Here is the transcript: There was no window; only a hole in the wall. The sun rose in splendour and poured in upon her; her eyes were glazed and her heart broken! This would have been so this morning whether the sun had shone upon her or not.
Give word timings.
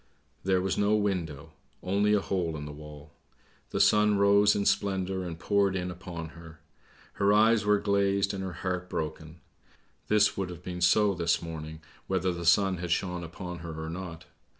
There 0.43 0.61
was 0.63 0.79
no 0.79 0.95
window; 0.95 1.51
only 1.83 2.13
a 2.13 2.21
hole 2.21 2.57
in 2.57 2.65
the 2.65 2.71
wall. 2.71 3.11
The 3.69 3.79
sun 3.79 4.17
rose 4.17 4.55
in 4.55 4.65
splendour 4.65 5.23
and 5.23 5.37
poured 5.37 5.75
in 5.75 5.91
upon 5.91 6.29
her; 6.29 6.59
her 7.13 7.31
eyes 7.31 7.65
were 7.65 7.77
glazed 7.77 8.33
and 8.33 8.43
her 8.43 8.53
heart 8.65 8.89
broken! 8.89 9.41
This 10.07 10.35
would 10.35 10.49
have 10.49 10.63
been 10.63 10.81
so 10.81 11.13
this 11.13 11.39
morning 11.43 11.81
whether 12.07 12.31
the 12.31 12.47
sun 12.47 12.77
had 12.77 12.89
shone 12.89 13.23
upon 13.23 13.59
her 13.59 13.79
or 13.79 13.91
not. 13.91 14.25